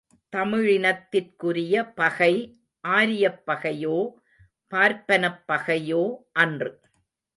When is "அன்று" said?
6.31-6.79